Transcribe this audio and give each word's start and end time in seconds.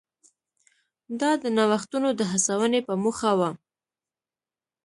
دا 1.19 1.31
د 1.43 1.43
نوښتونو 1.57 2.09
د 2.19 2.21
هڅونې 2.31 2.81
په 2.87 2.93
موخه 3.03 3.31
و. 3.39 3.41